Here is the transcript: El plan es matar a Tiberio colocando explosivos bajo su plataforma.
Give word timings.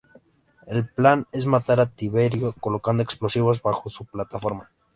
El 0.65 0.89
plan 0.89 1.27
es 1.31 1.45
matar 1.45 1.79
a 1.79 1.85
Tiberio 1.85 2.53
colocando 2.59 3.03
explosivos 3.03 3.61
bajo 3.61 3.87
su 3.87 4.05
plataforma. 4.05 4.71